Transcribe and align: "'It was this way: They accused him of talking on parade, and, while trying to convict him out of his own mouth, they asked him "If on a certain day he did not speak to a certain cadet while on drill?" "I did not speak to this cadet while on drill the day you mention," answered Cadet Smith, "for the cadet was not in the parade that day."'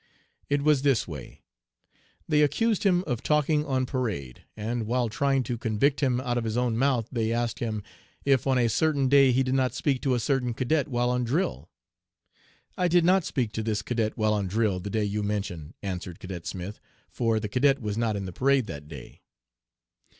"'It 0.49 0.63
was 0.63 0.81
this 0.81 1.07
way: 1.07 1.43
They 2.27 2.41
accused 2.41 2.81
him 2.85 3.03
of 3.05 3.21
talking 3.21 3.63
on 3.67 3.85
parade, 3.85 4.43
and, 4.57 4.87
while 4.87 5.09
trying 5.09 5.43
to 5.43 5.59
convict 5.59 5.99
him 5.99 6.19
out 6.19 6.39
of 6.39 6.43
his 6.43 6.57
own 6.57 6.75
mouth, 6.75 7.07
they 7.11 7.31
asked 7.31 7.59
him 7.59 7.83
"If 8.25 8.47
on 8.47 8.57
a 8.57 8.67
certain 8.67 9.09
day 9.09 9.31
he 9.31 9.43
did 9.43 9.53
not 9.53 9.75
speak 9.75 10.01
to 10.01 10.15
a 10.15 10.19
certain 10.19 10.55
cadet 10.55 10.87
while 10.87 11.11
on 11.11 11.23
drill?" 11.23 11.69
"I 12.75 12.87
did 12.87 13.05
not 13.05 13.25
speak 13.25 13.51
to 13.51 13.61
this 13.61 13.83
cadet 13.83 14.17
while 14.17 14.33
on 14.33 14.47
drill 14.47 14.79
the 14.79 14.89
day 14.89 15.03
you 15.05 15.21
mention," 15.21 15.75
answered 15.83 16.19
Cadet 16.19 16.47
Smith, 16.47 16.79
"for 17.07 17.39
the 17.39 17.47
cadet 17.47 17.79
was 17.79 17.95
not 17.95 18.15
in 18.15 18.25
the 18.25 18.33
parade 18.33 18.65
that 18.65 18.87
day."' 18.87 19.21